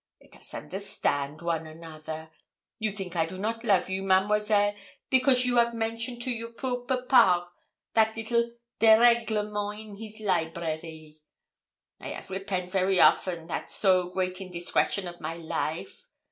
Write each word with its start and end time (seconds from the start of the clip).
Let 0.19 0.35
us 0.37 0.55
understand 0.55 1.43
one 1.43 1.67
another. 1.67 2.31
You 2.79 2.91
think 2.91 3.15
I 3.15 3.27
do 3.27 3.37
not 3.37 3.63
love 3.63 3.87
you, 3.87 4.01
Mademoiselle, 4.01 4.73
because 5.11 5.45
you 5.45 5.57
have 5.57 5.75
mentioned 5.75 6.23
to 6.23 6.31
your 6.31 6.53
poor 6.53 6.77
papa 6.87 7.51
that 7.93 8.17
little 8.17 8.49
dérèglement 8.79 9.79
in 9.79 9.95
his 9.97 10.19
library. 10.19 11.17
I 11.99 12.07
have 12.13 12.31
repent 12.31 12.71
very 12.71 12.99
often 12.99 13.45
that 13.45 13.69
so 13.69 14.09
great 14.09 14.41
indiscretion 14.41 15.07
of 15.07 15.21
my 15.21 15.35
life. 15.35 16.07